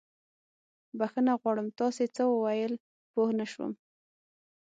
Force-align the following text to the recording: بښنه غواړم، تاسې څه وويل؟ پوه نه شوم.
بښنه 0.97 1.33
غواړم، 1.41 1.67
تاسې 1.79 2.05
څه 2.15 2.23
وويل؟ 2.33 2.73
پوه 3.13 3.29
نه 3.39 3.45
شوم. 3.51 3.71